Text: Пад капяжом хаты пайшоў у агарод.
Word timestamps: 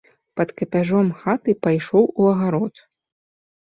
Пад 0.39 0.49
капяжом 0.61 1.13
хаты 1.21 1.57
пайшоў 1.69 2.11
у 2.19 2.29
агарод. 2.35 2.87